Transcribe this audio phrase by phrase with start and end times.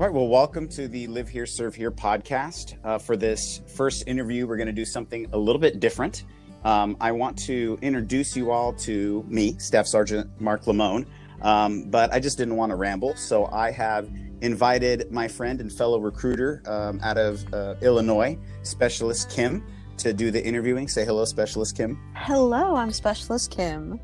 [0.00, 0.14] All right.
[0.14, 2.78] Well, welcome to the Live Here, Serve Here podcast.
[2.82, 6.24] Uh, for this first interview, we're going to do something a little bit different.
[6.64, 11.04] Um, I want to introduce you all to me, Staff Sergeant Marc Limon,
[11.42, 13.14] um, but I just didn't want to ramble.
[13.14, 14.10] So I have
[14.40, 19.62] invited my friend and fellow recruiter um, out of uh, Illinois, Specialist Kim,
[19.98, 20.88] to do the interviewing.
[20.88, 22.00] Say hello, Specialist Kim.
[22.14, 24.00] Hello, I'm Specialist Kim.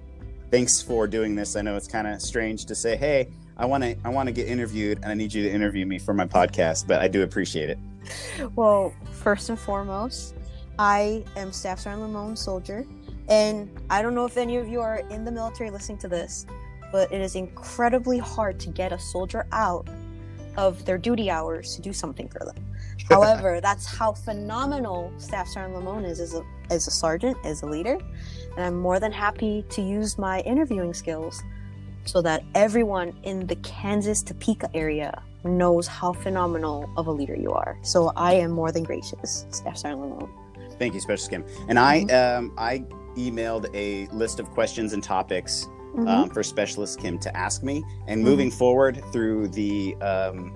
[0.50, 1.56] Thanks for doing this.
[1.56, 4.32] I know it's kind of strange to say, hey, I want to I want to
[4.32, 7.22] get interviewed and I need you to interview me for my podcast, but I do
[7.22, 7.78] appreciate it.
[8.54, 10.34] Well, first and foremost,
[10.78, 12.86] I am Staff Sergeant Limon Soldier,
[13.28, 16.46] and I don't know if any of you are in the military listening to this,
[16.92, 19.88] but it is incredibly hard to get a soldier out
[20.56, 22.56] of their duty hours to do something for them.
[23.10, 27.66] However, that's how phenomenal Staff Sergeant Limon is as a, as a sergeant, as a
[27.66, 27.98] leader,
[28.56, 31.42] and I'm more than happy to use my interviewing skills
[32.06, 37.52] so that everyone in the Kansas Topeka area knows how phenomenal of a leader you
[37.52, 37.78] are.
[37.82, 40.28] So I am more than gracious, Staff Sergeant Limon.
[40.78, 41.44] Thank you, Special Kim.
[41.68, 42.84] And I um, I
[43.16, 46.08] emailed a list of questions and topics Mm-hmm.
[46.08, 47.82] um, for Specialist Kim to ask me.
[48.06, 50.54] And moving forward through the um,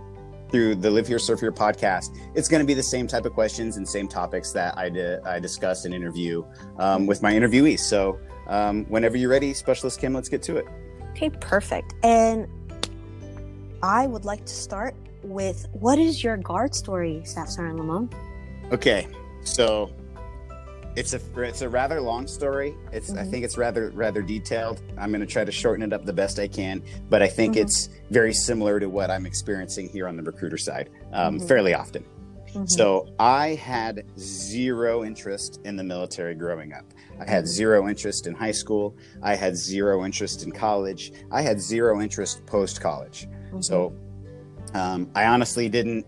[0.51, 3.33] through the Live Here Serve Here podcast, it's going to be the same type of
[3.33, 6.45] questions and same topics that I di- I discuss and interview
[6.78, 7.78] um, with my interviewees.
[7.78, 10.67] So um, whenever you're ready, Specialist Kim, let's get to it.
[11.11, 11.94] Okay, perfect.
[12.03, 12.47] And
[13.83, 18.08] I would like to start with what is your guard story, Staff Sergeant Limon?
[18.72, 19.06] Okay,
[19.42, 19.91] so
[20.97, 22.75] it's a it's a rather long story.
[22.92, 23.31] It's I Mhm.
[23.31, 24.81] think it's rather rather detailed.
[24.98, 27.55] I'm going to try to shorten it up the best I can, but I think
[27.55, 27.61] Mhm.
[27.62, 31.48] it's very similar to what I'm experiencing here on the recruiter side, um, Mhm.
[31.48, 32.05] fairly often.
[32.55, 32.69] Mhm.
[32.69, 36.84] So I had zero interest in the military growing up.
[37.19, 38.95] I had zero interest in high school.
[39.23, 41.12] I had zero interest in college.
[41.31, 43.28] I had zero interest post college.
[43.53, 43.62] Mhm.
[43.65, 43.93] So
[44.75, 46.06] um, I honestly didn't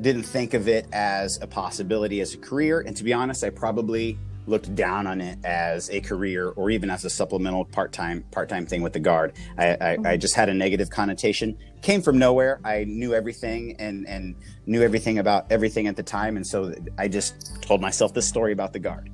[0.00, 2.80] didn't think of it as a possibility as a career.
[2.86, 4.16] And to be honest, I probably
[4.48, 8.48] looked down on it as a career or even as a supplemental part time part
[8.48, 9.34] time thing with the guard.
[9.58, 10.20] I, I, I Mhm.
[10.20, 11.56] just had a negative connotation.
[11.82, 12.58] Came from nowhere.
[12.64, 14.34] I knew everything and and
[14.66, 18.52] knew everything about everything at the time, and so I just told myself this story
[18.52, 19.10] about the guard.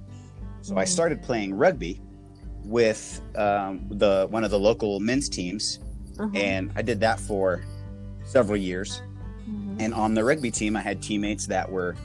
[0.63, 0.89] So I Mhm.
[0.89, 2.01] started playing rugby
[2.65, 5.81] with um, the one of the local men's teams,
[6.17, 6.37] Mhm.
[6.37, 7.63] and I did that for
[8.25, 9.03] several years.
[9.79, 11.97] And on the rugby team, I had teammates that were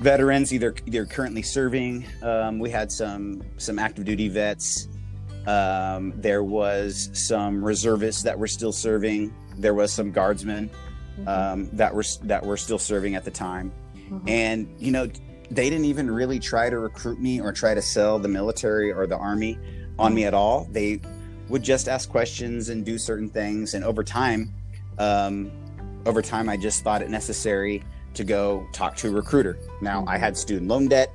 [0.00, 2.04] veterans, either they're currently serving.
[2.22, 4.88] Um, we had some some active duty vets.
[5.46, 9.32] Um, there was some reservists that were still serving.
[9.58, 10.70] There was some guardsmen
[11.20, 11.28] Mhm.
[11.28, 13.72] um, that were that were still serving at the time.
[14.10, 14.28] Mhm.
[14.28, 15.08] And you know,
[15.50, 19.06] they didn't even really try to recruit me or try to sell the military or
[19.06, 19.58] the army
[19.98, 20.68] on me at all.
[20.72, 21.00] They
[21.48, 23.72] would just ask questions and do certain things.
[23.74, 24.52] And over time,
[24.98, 25.50] um,
[26.04, 27.82] over time, I just thought it necessary
[28.16, 29.58] to go talk to a recruiter.
[29.80, 31.12] Now, I had student loan debt,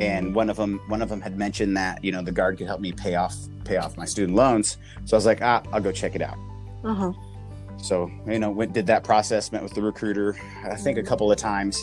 [0.00, 2.66] and one of them one of them had mentioned that you know the guard could
[2.66, 4.76] help me pay off pay off my student loans.
[5.04, 6.36] So I was like, ah, I'll go check it out.
[6.84, 7.12] Uh-huh.
[7.78, 11.30] So you know, went did that process, met with the recruiter, I think a couple
[11.32, 11.80] of times,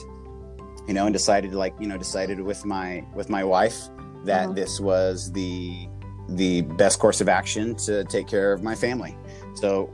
[0.88, 3.90] you know, and decided like you know decided with my with my wife
[4.26, 4.56] that Mhm.
[4.56, 5.88] this was the
[6.30, 9.18] the best course of action to take care of my family.
[9.56, 9.90] So.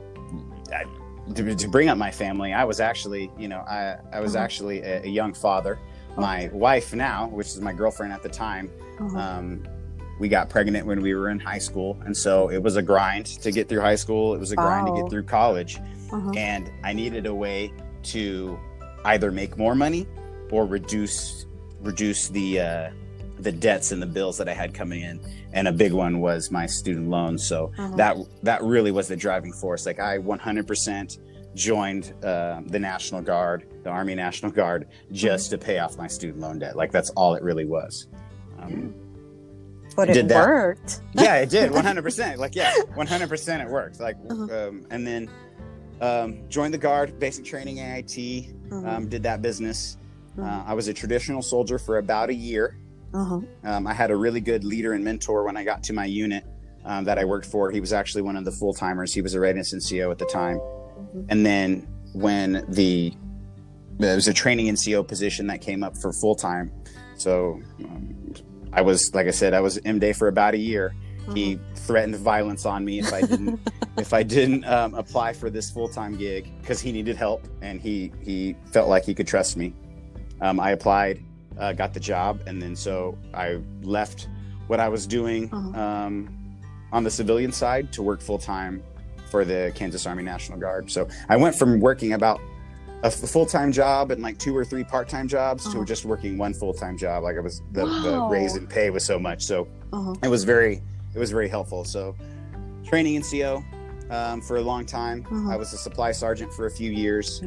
[0.72, 0.84] I,
[1.34, 4.44] to, to bring up my family, I was actually, you know, I, I was Uh-huh.
[4.44, 5.78] actually a, a young father.
[6.16, 8.70] My wife now, which is my girlfriend at the time,
[9.00, 9.18] Uh-huh.
[9.18, 9.66] um,
[10.20, 13.26] we got pregnant when we were in high school, and so it was a grind
[13.26, 14.34] to get through high school.
[14.34, 14.96] It was a grind to Oh.
[15.02, 15.80] get through college,
[16.12, 16.30] Uh-huh.
[16.36, 17.72] and I needed a way
[18.14, 18.56] to
[19.06, 20.06] either make more money
[20.52, 21.46] or reduce
[21.82, 22.90] reduce the uh,
[23.44, 25.20] the debts and the bills that I had coming in.
[25.52, 27.46] And a big one was my student loans.
[27.46, 27.94] So Uh-huh.
[27.96, 29.86] that that really was the driving force.
[29.86, 31.18] Like I 100%
[31.54, 36.40] joined uh, the National Guard, the Army National Guard, just to pay off my student
[36.40, 36.74] loan debt.
[36.74, 38.08] Like that's all it really was.
[38.60, 38.92] Um,
[39.94, 40.48] but it that.
[40.48, 41.00] worked.
[41.12, 42.38] yeah, it did 100%.
[42.38, 44.00] Like yeah, 100% it worked.
[44.00, 44.68] Like Uh-huh.
[44.68, 45.30] um, and then
[46.00, 48.88] um, joined the Guard, basic training, AIT, Uh-huh.
[48.88, 49.96] um, did that business.
[50.36, 50.42] Mhm.
[50.44, 52.76] Uh, I was a traditional soldier for about a year.
[53.14, 53.40] Uh-huh.
[53.62, 56.44] Um, I had a really good leader and mentor when I got to my unit
[56.84, 57.70] um, that I worked for.
[57.70, 59.14] He was actually one of the full timers.
[59.14, 60.58] He was a readiness NCO at the time.
[60.58, 61.26] Mhm.
[61.28, 63.12] And then when the
[63.98, 66.72] there was a training NCO position that came up for full time,
[67.16, 68.34] so um,
[68.72, 70.94] I was like I said, I was M day for about a year.
[71.32, 73.58] He threatened violence on me if I didn't
[73.96, 77.80] if I didn't um, apply for this full time gig because he needed help and
[77.80, 79.72] he he felt like he could trust me.
[80.40, 81.24] Um, I applied,
[81.58, 84.28] uh, got the job, and then so I left
[84.66, 85.78] what I was doing Uh-huh.
[85.80, 86.34] um,
[86.92, 88.82] on the civilian side to work full time
[89.30, 90.90] for the Kansas Army National Guard.
[90.90, 92.40] So I went from working about
[93.02, 95.80] a full time job and like two or three part time jobs Uh-huh.
[95.80, 97.22] to just working one full time job.
[97.24, 98.02] Like it was the, Wow.
[98.02, 100.14] the raise in pay was so much, so Uh-huh.
[100.22, 100.80] it was very
[101.14, 101.84] it was very helpful.
[101.84, 102.14] So
[102.84, 103.62] training NCO
[104.10, 105.24] um, for a long time.
[105.30, 105.50] Uh-huh.
[105.52, 107.40] I was a supply sergeant for a few years.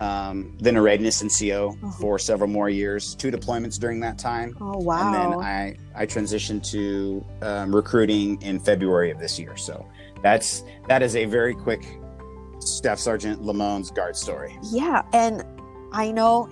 [0.00, 1.90] Um, then a readiness NCO Uh-huh.
[2.00, 3.14] for several more years.
[3.16, 4.56] Two deployments during that time.
[4.60, 5.06] Oh wow.
[5.06, 9.56] And then I, I transitioned to um, recruiting in February of this year.
[9.56, 9.84] So
[10.22, 11.84] that's that is a very quick
[12.60, 14.56] Staff Sergeant Limon's guard story.
[14.70, 15.44] Yeah, and
[15.92, 16.48] I know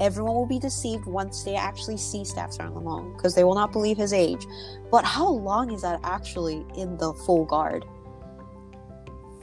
[0.00, 3.72] everyone will be deceived once they actually see Staff Sergeant Limon because they will not
[3.72, 4.44] believe his age.
[4.90, 7.84] But how long is that actually in the full guard?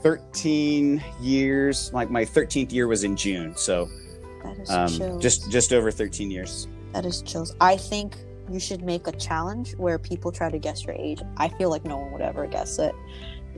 [0.02, 3.54] 13 years, like my 13th year was in June.
[3.56, 3.88] So
[4.44, 6.66] That is um, just just over 13 years.
[6.92, 7.54] that is chills.
[7.60, 8.16] I think
[8.50, 11.20] you should make a challenge where people try to guess your age.
[11.36, 12.94] I feel like no one would ever guess it.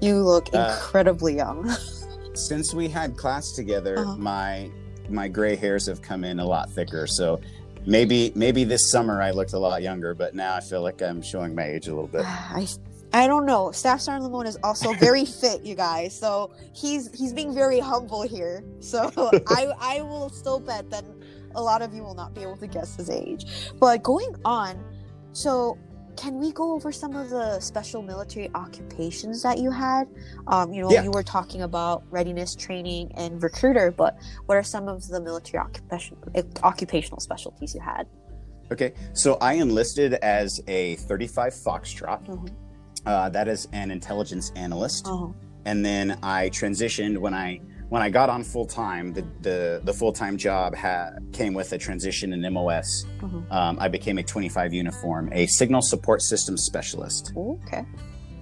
[0.00, 1.70] You look Uh, incredibly young.
[2.34, 4.16] Since we had class together, Uh-huh.
[4.16, 4.70] my
[5.08, 7.06] my gray hairs have come in a lot thicker.
[7.06, 7.40] So
[7.86, 11.22] maybe maybe this summer I looked a lot younger, but now I feel like I'm
[11.22, 12.22] showing my age a little bit.
[12.26, 12.66] I
[13.14, 13.72] I don't know.
[13.72, 16.18] Staff Sergeant Limon is also very fit, you guys.
[16.18, 18.64] So he's he's being very humble here.
[18.80, 19.10] So
[19.48, 21.04] I I will still bet that
[21.54, 23.44] a lot of you will not be able to guess his age.
[23.78, 24.82] But going on,
[25.32, 25.76] so
[26.16, 30.08] can we go over some of the special military occupations that you had?
[30.46, 31.02] Um, you know, Yeah.
[31.04, 35.62] you were talking about readiness training and recruiter, but what are some of the military
[35.62, 36.16] occupation,
[36.62, 38.06] occupational specialties you had?
[38.70, 42.26] Okay, so I enlisted as a 35 Foxtrot.
[42.26, 42.50] Mhm.
[43.06, 45.06] Uh, that is an intelligence analyst.
[45.08, 45.34] Oh,
[45.64, 49.12] and then I transitioned when I when I got on full time.
[49.12, 53.06] The the, the full time job ha- came with a transition in MOS.
[53.20, 53.50] Mhm.
[53.52, 57.32] Um, I became a 25 uniform, a signal support system specialist.
[57.36, 57.84] okay.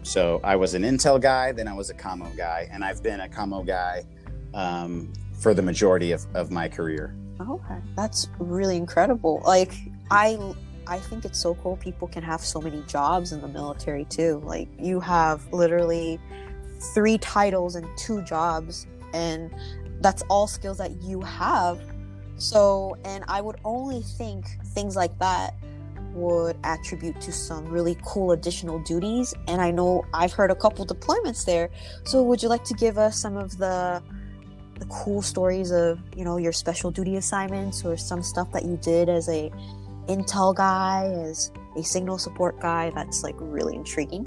[0.03, 3.21] So I was an intel guy, then I was a commo guy, and I've been
[3.21, 4.05] a commo guy
[4.55, 7.15] um, for the majority of, of my career.
[7.39, 9.43] Okay, that's really incredible.
[9.45, 9.75] Like
[10.11, 10.39] I
[10.91, 14.43] I think it's so cool people can have so many jobs in the military too.
[14.45, 16.19] Like you have literally
[16.93, 19.55] three titles and two jobs and
[20.01, 21.81] that's all skills that you have.
[22.39, 25.55] So, and I would only think things like that
[26.13, 30.85] would attribute to some really cool additional duties and I know I've heard a couple
[30.85, 31.71] deployments there.
[32.03, 34.03] So, would you like to give us some of the
[34.81, 38.79] the cool stories of you know your special duty assignments or some stuff that you
[38.79, 39.53] did as a
[40.09, 44.27] intel guy as a signal support guy that's like really intriguing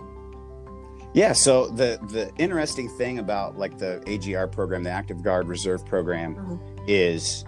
[1.14, 1.34] Yeah.
[1.34, 6.36] So the the interesting thing about like the AGR program, the Active Guard Reserve program,
[6.36, 6.60] Mhm.
[6.88, 7.46] is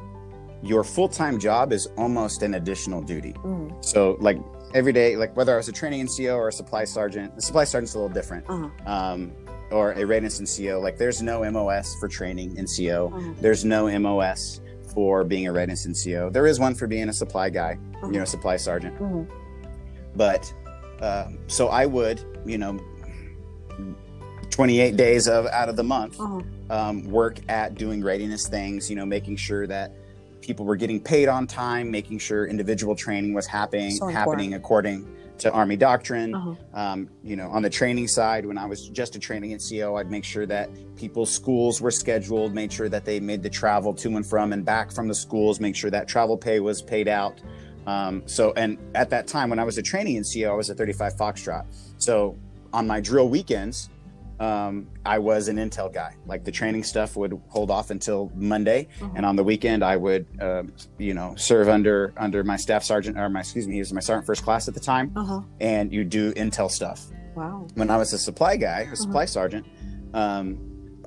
[0.62, 3.33] your full time job is almost an additional duty.
[3.44, 4.38] mm, So like
[4.75, 7.63] every day, like whether I was a training NCO or a supply sergeant, the supply
[7.63, 8.45] sergeant's a little different.
[8.50, 9.31] uh-huh, Um,
[9.72, 13.07] or a readiness NCO, like there's no MOS for training NCO.
[13.07, 14.62] uh-huh, There's no MOS
[14.95, 16.31] for being a readiness NCO.
[16.31, 18.97] There is one for being a supply guy, uh-huh, you know, supply sergeant.
[18.97, 19.27] mhm,
[20.15, 20.51] But
[21.01, 22.80] um, so I would, you know,
[24.50, 28.95] 28 days of out of the month uh-huh, um, work at doing readiness things, you
[28.95, 29.92] know, making sure that
[30.42, 35.06] people were getting paid on time, making sure individual training was happening So happening according
[35.39, 36.33] to Army doctrine.
[36.33, 39.99] uh-huh, Um, you know, on the training side, when I was just a training NCO,
[39.99, 43.93] I'd make sure that people's schools were scheduled, made sure that they made the travel
[43.95, 47.07] to and from and back from the schools, make sure that travel pay was paid
[47.07, 47.41] out.
[47.88, 50.75] Um, so, and at that time, when I was a training NCO, I was a
[50.75, 51.65] 35 Foxtrot.
[51.98, 52.36] So,
[52.74, 53.89] on my drill weekends,
[54.39, 56.15] um, I was an intel guy.
[56.25, 59.12] Like the training stuff would hold off until Monday, uh-huh.
[59.15, 63.18] and on the weekend, I would, um, you know, serve under under my staff sergeant
[63.18, 65.42] or my excuse me, he was my sergeant first class at the time, uh-huh.
[65.62, 68.94] and you do intel stuff wow when I was a supply guy, Uh-huh.
[68.94, 69.65] a supply sergeant,
[70.13, 70.58] um,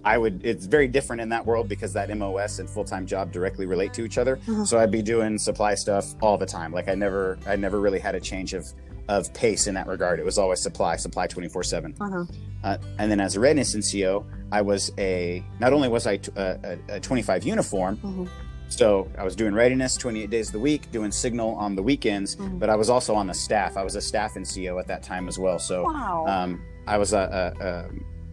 [0.05, 0.45] I would.
[0.45, 3.93] It's very different in that world because that MOS and full time job directly relate
[3.95, 4.39] to each other.
[4.49, 4.65] Uh-huh.
[4.65, 6.73] So I'd be doing supply stuff all the time.
[6.73, 8.67] Like I never, I never really had a change of
[9.09, 10.19] of pace in that regard.
[10.21, 11.95] It was always supply, supply twenty four seven.
[12.01, 12.25] uh-huh,
[12.65, 15.45] Uh, and then as a readiness NCO, I was a.
[15.61, 18.25] Not only was I t- a, a, a twenty five uniform, uh-huh,
[18.69, 22.37] so I was doing readiness 28 days of the week, doing signal on the weekends,
[22.37, 22.59] Mhm.
[22.59, 23.79] but I was also on the staff.
[23.79, 25.59] I was a staff NCO at that time as well.
[25.59, 27.89] So wow um, I was a, a, a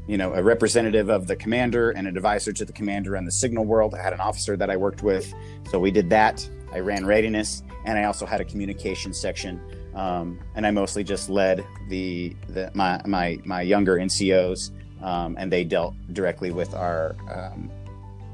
[0.07, 3.31] you know a representative of the commander and an advisor to the commander in the
[3.31, 3.95] signal world.
[3.95, 5.33] I had an officer that I worked with,
[5.71, 6.47] so we did that.
[6.73, 9.61] I ran readiness, and I also had a communication section.
[9.95, 14.71] Um, and I mostly just led the, the my my my younger NCOs,
[15.01, 17.71] um, and they dealt directly with our um,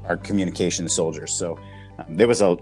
[0.04, 1.32] our communication soldiers.
[1.32, 1.58] So
[1.98, 2.56] um, there was a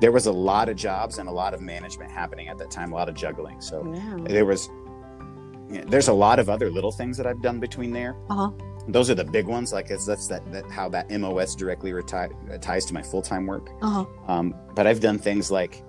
[0.00, 2.92] there was a lot of jobs and a lot of management happening at that time,
[2.92, 3.60] a lot of juggling.
[3.60, 3.82] So
[4.24, 4.70] there was
[5.70, 8.16] yeah, there's a lot of other little things that I've done between there.
[8.30, 8.50] uh-huh
[8.88, 9.72] those are the big ones.
[9.72, 13.46] Like it's, that's that, that how that MOS directly reti- ties to my full time
[13.46, 13.70] work.
[13.82, 14.04] Uh-huh.
[14.26, 15.82] Um, but I've done things like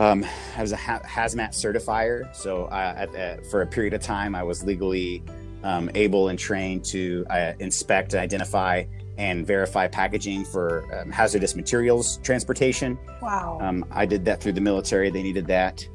[0.00, 0.24] um,
[0.56, 4.34] I was a ha- hazmat certifier, so uh, at, at, for a period of time,
[4.34, 5.22] I was legally
[5.62, 8.84] um, able and trained to uh, inspect, identify,
[9.18, 12.98] and verify packaging for um, hazardous materials transportation.
[13.20, 13.58] Wow.
[13.60, 15.86] Um, I did that through the military; they needed that.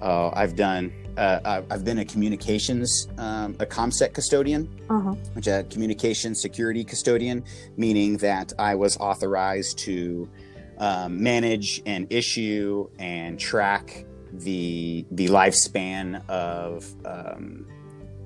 [0.00, 0.92] Uh, I've done.
[1.16, 5.16] Uh, I've been a communications, um, a ComSec custodian, uh-huh.
[5.32, 7.42] which is a communication security custodian,
[7.76, 10.28] meaning that I was authorized to
[10.78, 17.66] um, manage and issue and track the the lifespan of um,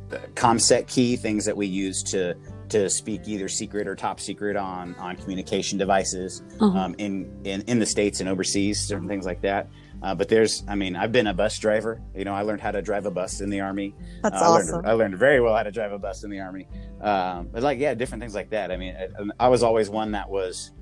[0.08, 2.34] the ComSec key things that we use to
[2.68, 6.78] to speak either secret or top secret on on communication devices Uh-huh.
[6.78, 9.68] um, in, in in the states and overseas, certain things like that.
[10.02, 12.02] Uh, but there's, I mean, I've been a bus driver.
[12.16, 13.94] You know, I learned how to drive a bus in the army.
[14.24, 14.74] That's Uh, I awesome.
[14.74, 16.66] Learned, I learned very well how to drive a bus in the army.
[17.00, 18.72] Um, but like, yeah, different things like that.
[18.72, 20.72] I mean, I, I was always one that was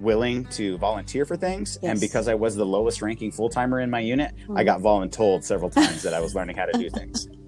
[0.00, 3.90] willing to volunteer for things, and because I was the lowest ranking full timer in
[3.90, 4.64] my unit, I Mhm.
[4.64, 7.28] got voluntold several times that I was learning how to do things.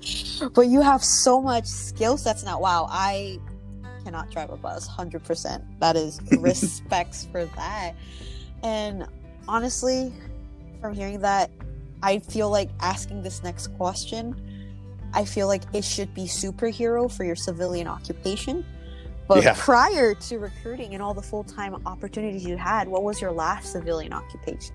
[0.54, 2.58] But you have so much skill sets now.
[2.58, 3.38] Wow, I
[4.04, 5.62] cannot drive a bus 100%.
[5.80, 7.94] That is respects for that.
[8.62, 9.06] And
[9.46, 10.12] honestly,
[10.80, 11.50] from hearing that,
[12.02, 14.34] I feel like asking this next question,
[15.12, 18.64] I feel like it should be superhero for your civilian occupation.
[19.30, 19.54] But Yeah.
[19.56, 23.70] prior to recruiting and all the full time opportunities you had, what was your last
[23.70, 24.74] civilian occupation?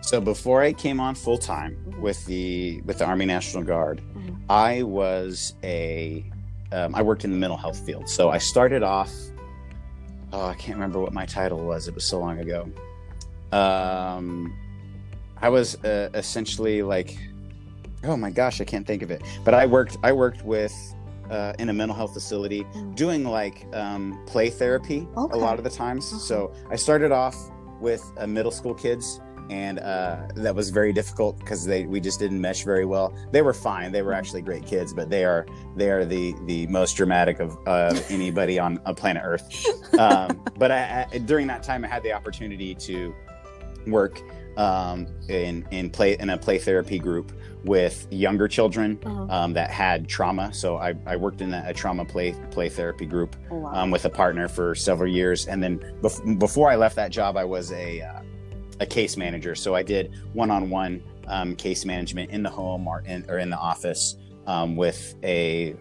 [0.00, 2.00] So before I came on full time Mhm.
[2.00, 4.36] with the with the Army National Guard, Mhm.
[4.48, 6.24] I was a
[6.72, 8.08] um, I worked in the mental health field.
[8.08, 9.12] So I started off.
[10.32, 11.88] Oh, I can't remember what my title was.
[11.88, 12.68] It was so long ago.
[13.52, 14.54] Um,
[15.42, 17.18] I was uh, essentially like,
[18.04, 19.20] oh my gosh, I can't think of it.
[19.44, 19.98] But I worked.
[20.02, 20.72] I worked with
[21.30, 22.94] uh, in a mental health facility Mhm.
[22.94, 25.36] doing like um, play therapy Okay.
[25.38, 26.06] a lot of the times.
[26.10, 26.20] Uh-huh.
[26.20, 27.36] So I started off
[27.80, 29.20] with uh, middle school kids,
[29.50, 33.14] and uh, that was very difficult because they we just didn't mesh very well.
[33.32, 34.18] They were fine; they were Mhm.
[34.18, 38.58] actually great kids, but they are they are the the most dramatic of uh, anybody
[38.58, 39.46] on, on planet Earth.
[39.98, 43.12] Um, but I, I, during that time, I had the opportunity to
[43.86, 44.20] work
[44.56, 47.32] um, in in play in a play therapy group
[47.68, 49.26] with younger children Uh-huh.
[49.30, 50.52] um, that had trauma.
[50.52, 53.72] So I, I worked in a, a trauma play play therapy group Oh, wow.
[53.74, 57.36] um, with a partner for several years, and then bef- before I left that job,
[57.36, 58.22] I was a uh,
[58.80, 59.54] a case manager.
[59.54, 61.02] So I did one on one
[61.58, 65.76] case management in the home or in or in the office um, with a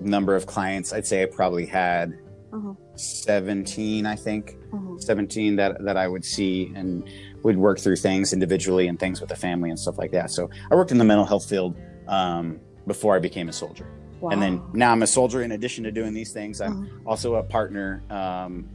[0.00, 0.92] number of clients.
[0.92, 2.18] I'd say I probably had
[2.52, 2.72] Uh-huh.
[2.96, 4.56] 17, I think.
[4.72, 4.96] Uh-huh.
[4.98, 7.04] 17 that that I would see and
[7.46, 10.30] would work through things individually and things with the family and stuff like that.
[10.30, 11.76] So I worked in the mental health field
[12.08, 13.86] um, before I became a soldier,
[14.32, 15.42] and then now I'm a soldier.
[15.42, 17.10] In addition to doing these things, I'm Uh-huh.
[17.10, 18.02] also a partner.
[18.10, 18.68] Um,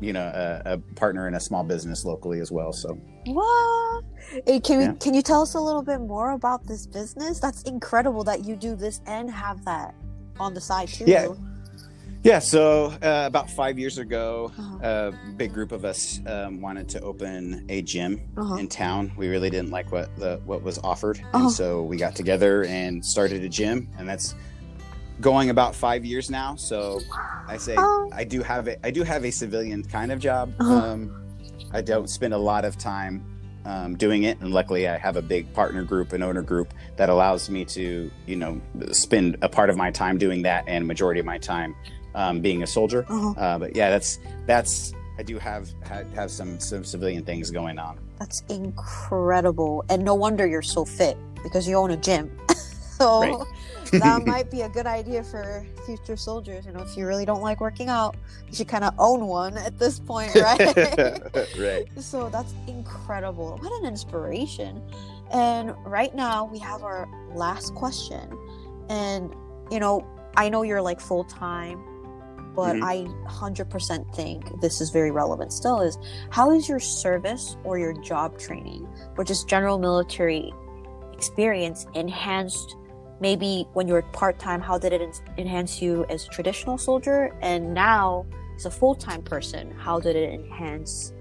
[0.00, 2.72] you know, a, a partner in a small business locally as well.
[2.72, 4.04] So What?
[4.46, 7.38] Hey, can we, can you tell us a little bit more about this business?
[7.38, 9.94] That's incredible that you do this and have that
[10.40, 11.04] on the side too.
[11.06, 11.28] Yeah.
[12.22, 14.78] Yeah, so uh, about five years ago, Uh-huh.
[15.12, 18.54] a big group of us um, wanted to open a gym Uh-huh.
[18.56, 19.12] in town.
[19.16, 21.44] We really didn't like what the what was offered, Uh-huh.
[21.44, 24.34] and so we got together and started a gym, and that's
[25.20, 26.54] going about five years now.
[26.56, 27.00] So
[27.48, 28.08] I say Oh.
[28.12, 30.52] I do have a I do have a civilian kind of job.
[30.60, 30.74] Uh-huh.
[30.74, 31.10] Um,
[31.72, 33.24] I don't spend a lot of time
[33.64, 37.08] um, doing it, and luckily I have a big partner group, and owner group that
[37.08, 38.60] allows me to you know
[38.92, 41.74] spend a part of my time doing that, and majority of my time
[42.14, 43.04] um, being a soldier.
[43.08, 43.30] Uh-huh.
[43.36, 47.78] Uh, but yeah, that's that's I do have have, have some some civilian things going
[47.78, 47.98] on.
[48.18, 49.84] That's incredible.
[49.88, 52.30] And no wonder you're so fit because you own a gym.
[52.98, 53.46] so Right.
[53.92, 56.66] that might be a good idea for future soldiers.
[56.66, 58.16] You know, if you really don't like working out,
[58.48, 60.76] you should kind of own one at this point, right?
[61.58, 61.86] right.
[61.98, 63.58] So that's incredible.
[63.58, 64.82] What an inspiration.
[65.30, 68.36] And right now we have our last question.
[68.88, 69.34] And,
[69.70, 71.82] you know, I know you're like full time,
[72.54, 72.82] but Mhm.
[72.84, 75.98] I 100% think this is very relevant still is
[76.30, 80.52] how is your service or your job training or just general military
[81.12, 82.76] experience enhanced
[83.20, 87.34] maybe when you were part-time how did it en- enhance you as a traditional soldier
[87.40, 91.12] and now as a full-time person how did it enhance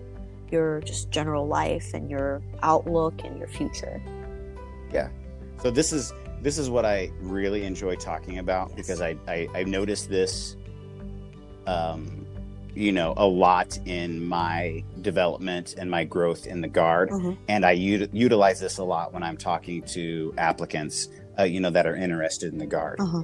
[0.51, 4.01] your just general life and your outlook and your future
[4.91, 5.07] yeah
[5.61, 6.11] So this is
[6.41, 8.75] this is what I really enjoy talking about Yes.
[8.77, 10.57] because I, I I noticed this,
[11.67, 12.25] um,
[12.73, 17.37] you know, a lot in my development and my growth in the guard, Mhm.
[17.49, 21.85] and I utilize this a lot when I'm talking to applicants, uh, you know, that
[21.85, 22.99] are interested in the guard.
[22.99, 23.23] uh-huh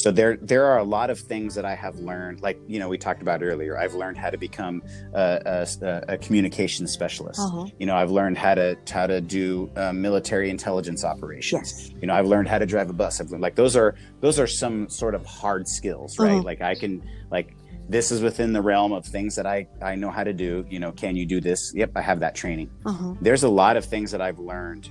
[0.00, 2.40] so there there are a lot of things that I have learned.
[2.40, 3.76] Like you know, we talked about earlier.
[3.78, 4.82] I've learned how to become
[5.12, 7.38] a, a, a communication specialist.
[7.40, 7.66] Uh-huh.
[7.78, 11.90] You know, I've learned how to how to do uh, military intelligence operations.
[11.90, 12.00] Yes.
[12.00, 13.20] You know, I've learned how to drive a bus.
[13.20, 16.32] I've learned like those are those are some sort of hard skills, right?
[16.32, 16.42] Uh-huh.
[16.42, 17.54] Like I can like
[17.90, 20.64] this is within the realm of things that I I know how to do.
[20.70, 21.72] You know, can you do this?
[21.74, 22.70] Yep, I have that training.
[22.86, 23.14] Uh-huh.
[23.20, 24.88] There's a lot of things that I've learned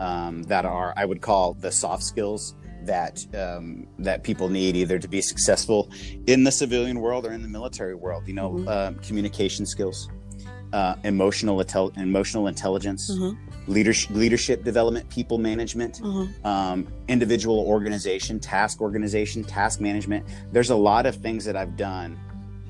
[0.00, 4.98] um, that are I would call the soft skills that um, that people need either
[4.98, 5.90] to be successful
[6.26, 8.26] in the civilian world or in the military world.
[8.28, 8.68] You know, Mhm.
[8.68, 10.08] um, communication skills,
[10.72, 13.36] uh, emotional intel- emotional intelligence, Mhm.
[13.68, 16.44] Leadership leadership development, people management, Mhm.
[16.44, 20.24] um, individual organization, task organization, task management.
[20.52, 22.18] There's a lot of things that I've done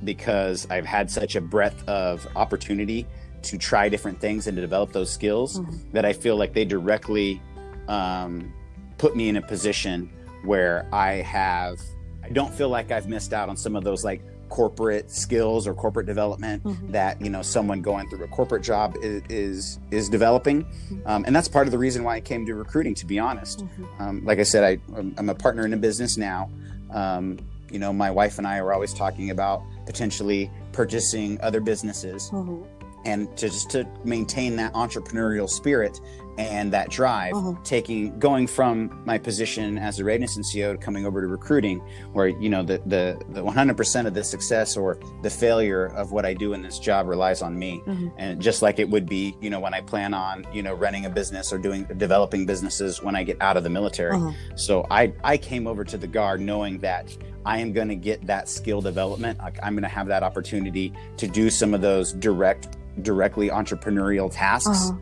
[0.05, 3.07] because I've had such a breadth of opportunity
[3.43, 5.93] to try different things and to develop those skills Mhm.
[5.93, 7.41] that I feel like they directly
[7.89, 8.53] um,
[8.99, 10.11] put me in a position
[10.45, 11.81] where I have,
[12.23, 15.75] I don't feel like I've missed out on some of those like corporate skills or
[15.75, 16.93] corporate development Mhm.
[16.93, 20.65] that you know someone going through a corporate job is is, is developing,
[21.07, 22.95] um, and that's part of the reason why I came to recruiting.
[22.97, 24.01] To be honest, Mhm.
[24.01, 26.49] um, like I said, I, I'm- a partner in a business now.
[26.91, 27.39] Um,
[27.71, 32.65] you know, my wife and I are always talking about potentially purchasing other businesses Mhm.
[33.05, 36.01] and to just to maintain that entrepreneurial spirit
[36.39, 37.53] and that drive Uh-huh.
[37.65, 41.81] taking going from my position as a readiness NCO to coming over to recruiting
[42.13, 46.25] where you know the the the 100% of the success or the failure of what
[46.25, 48.13] I do in this job relies on me Mhm.
[48.17, 51.05] and just like it would be you know when I plan on you know running
[51.07, 54.31] a business or doing developing businesses when I get out of the military Uh-huh.
[54.55, 58.27] so I I came over to the guard knowing that I am going to get
[58.27, 59.39] that skill development.
[59.63, 64.91] I'm going to have that opportunity to do some of those direct directly entrepreneurial tasks
[64.91, 64.99] Uh-huh.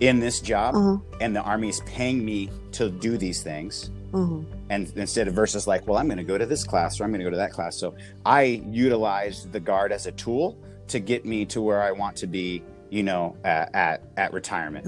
[0.00, 0.96] In this job Uh-huh.
[1.20, 4.40] and the army is paying me to do these things Uh-huh.
[4.70, 7.10] and instead of versus like well i'm going to go to this class or i'm
[7.10, 10.98] going to go to that class so i utilized the guard as a tool to
[11.00, 14.84] get me to where i want to be you know at at, at retirement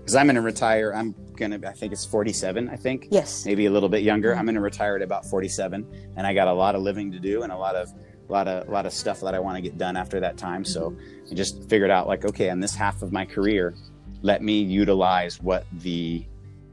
[0.00, 3.44] because i'm going to retire i'm going to i think it's 47 i think Yes.
[3.46, 4.36] maybe a little bit younger.
[4.36, 5.84] I'm going to retire at about 47,
[6.16, 7.88] and I got a lot of living to do and a lot of
[8.28, 10.64] lot of lot of stuff that I want to get done after that time.
[10.64, 10.96] So
[11.30, 13.74] I just figured out like, okay, on this half of my career,
[14.24, 16.24] let me utilize what the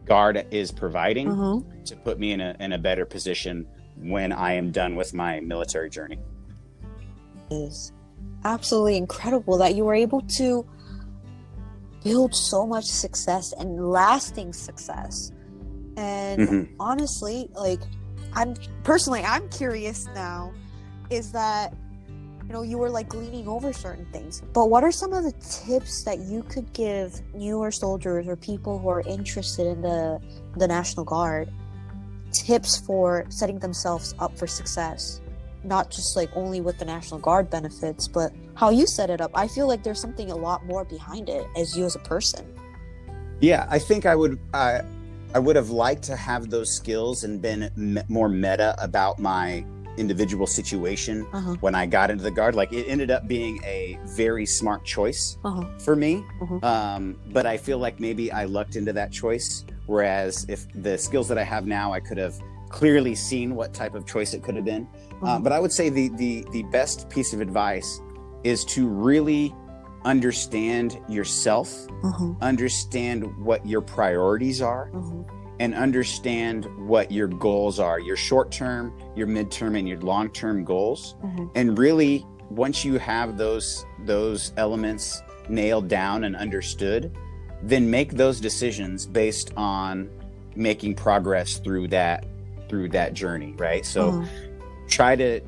[0.05, 1.59] guard is providing Uh-huh.
[1.85, 5.39] to put me in a in a better position when I am done with my
[5.41, 6.17] military journey.
[7.51, 7.91] is
[8.45, 10.65] absolutely incredible that you were able to
[12.01, 15.33] build so much success and lasting success.
[15.97, 16.69] And Mhm.
[16.79, 17.81] honestly, like
[18.33, 20.53] I'm personally I'm curious now
[21.09, 21.73] is that
[22.51, 24.43] you know you were like leaning over certain things.
[24.51, 28.77] But what are some of the tips that you could give newer soldiers or people
[28.77, 30.19] who are interested in the
[30.57, 31.49] the National Guard
[32.33, 35.21] tips for setting themselves up for success?
[35.63, 39.29] not just like only with the National Guard benefits, but how you set it up.
[39.35, 42.51] I feel like there's something a lot more behind it as you as a person.
[43.41, 44.39] Yeah, I think I would.
[44.55, 44.81] I
[45.35, 49.63] I would have liked to have those skills and been me- more meta about my
[49.97, 51.55] individual situation Uh-huh.
[51.59, 52.55] when I got into the guard.
[52.55, 55.65] Like it ended up being a very smart choice Uh-huh.
[55.79, 56.23] for me.
[56.41, 56.63] Mhm.
[56.63, 59.65] Um, but I feel like maybe I lucked into that choice.
[59.87, 62.35] Whereas if the skills that I have now, I could have
[62.69, 64.87] clearly seen what type of choice it could have been.
[65.21, 65.43] Uh, Mhm.
[65.43, 67.99] but I would say the, the the best piece of advice
[68.43, 69.53] is to really
[70.05, 72.33] understand yourself, Uh-huh.
[72.41, 75.23] understand what your priorities are, Uh-huh.
[75.61, 80.63] And understand what your goals are your short term, your midterm, and your long term
[80.63, 81.13] goals.
[81.23, 81.45] Uh-huh.
[81.53, 87.15] And really, once you have those those elements nailed down and understood,
[87.61, 90.09] then make those decisions based on
[90.55, 92.25] making progress through that
[92.67, 93.85] through that journey, right?
[93.85, 94.25] So Uh-huh.
[94.87, 95.41] try to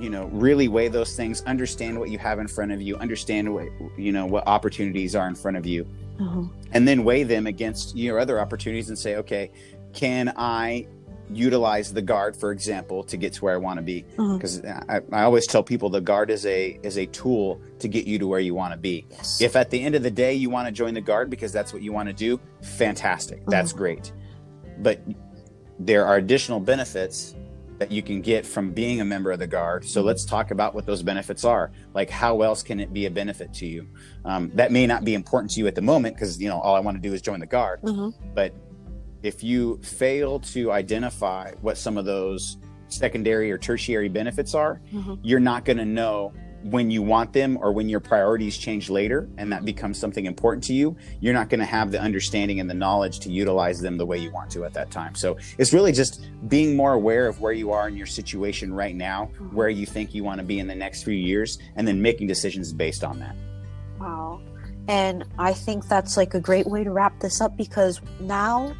[0.00, 3.54] you know really weigh those things understand what you have in front of you understand
[3.54, 5.86] what you know what opportunities are in front of you
[6.20, 6.42] Uh-huh.
[6.72, 9.50] and then weigh them against your other opportunities and say okay
[9.92, 10.86] can i
[11.30, 14.34] utilize the guard for example to get to where i want to be Uh-huh.
[14.34, 18.06] because I, I always tell people the guard is a is a tool to get
[18.06, 19.40] you to where you want to be Yes.
[19.40, 21.72] if at the end of the day you want to join the guard because that's
[21.72, 23.76] what you want to do fantastic that's Mhm.
[23.78, 24.12] great
[24.80, 25.00] but
[25.80, 27.34] there are additional benefits
[27.78, 30.74] that you can get from being a member of the guard so let's talk about
[30.74, 33.86] what those benefits are like how else can it be a benefit to you
[34.24, 36.74] um, that may not be important to you at the moment because you know all
[36.74, 38.10] i want to do is join the guard Uh-huh.
[38.34, 38.52] but
[39.22, 42.58] if you fail to identify what some of those
[42.88, 45.16] secondary or tertiary benefits are Uh-huh.
[45.22, 46.32] you're not going to know
[46.64, 50.64] when you want them or when your priorities change later and that becomes something important
[50.64, 53.98] to you, you're not going to have the understanding and the knowledge to utilize them
[53.98, 55.14] the way you want to at that time.
[55.14, 58.94] So it's really just being more aware of where you are in your situation right
[58.94, 59.56] now, Mm-hmm.
[59.56, 62.26] where you think you want to be in the next few years, and then making
[62.26, 63.34] decisions based on that.
[63.98, 64.40] Wow.
[64.88, 68.74] And I think that's like a great way to wrap this up because now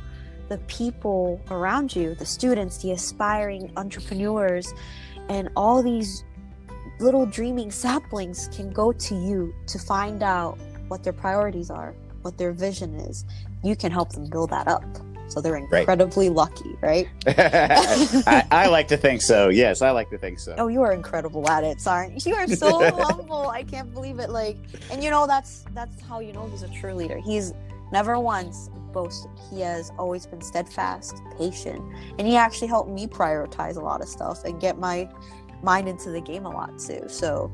[0.49, 4.75] the people around you, the students, the aspiring entrepreneurs,
[5.29, 6.25] and all these
[7.01, 12.39] little dreaming saplings can go to you to find out what their priorities are, what
[12.39, 13.25] their vision is.
[13.63, 14.85] You can help them build that up.
[15.29, 15.81] So they're Right.
[15.81, 17.09] incredibly lucky, right?
[17.27, 19.49] I, I like to think so.
[19.49, 20.55] Yes, I like to think so.
[20.59, 22.17] Oh, you are incredible at it, Sarn.
[22.25, 23.49] You are so humble.
[23.49, 24.31] I can't believe it.
[24.31, 24.59] Like,
[24.91, 27.19] and you know that's that's how you know he's a true leader.
[27.19, 27.55] He's
[27.91, 29.31] never once boasted.
[29.51, 31.81] He has always been steadfast, patient,
[32.19, 35.09] and he actually helped me prioritize a lot of stuff and get my
[35.65, 37.05] mind into the game a lot too.
[37.09, 37.53] So,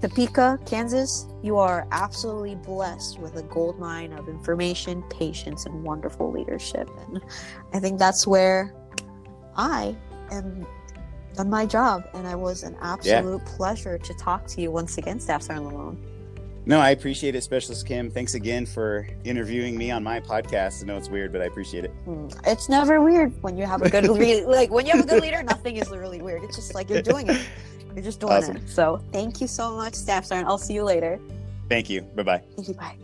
[0.00, 6.32] Topeka, Kansas, you are absolutely blessed with a gold mine of information, patience, and wonderful
[6.32, 6.88] leadership.
[7.06, 7.20] And
[7.74, 8.74] I think that's where
[9.56, 9.94] I
[10.30, 10.66] am
[11.34, 15.20] done my job, and it was an absolute pleasure to talk to you once again,
[15.20, 16.19] Staff Sergeant Limon.
[16.66, 18.10] No, I appreciate it, Specialist Kim.
[18.10, 20.82] Thanks again for interviewing me on my podcast.
[20.82, 21.90] I know it's weird, but I appreciate it.
[22.04, 24.46] Hmm, It's never weird when you have a good leader.
[24.46, 26.44] like when you have a good leader, nothing is really weird.
[26.44, 27.40] It's just like you're doing it.
[27.94, 28.56] You're just doing Awesome.
[28.58, 28.68] it.
[28.68, 30.48] So thank you so much, Staff Sergeant.
[30.48, 31.18] I'll see you later.
[31.68, 32.02] Thank you.
[32.02, 32.42] Bye bye.
[32.56, 32.74] Thank you.
[32.74, 32.96] Bye.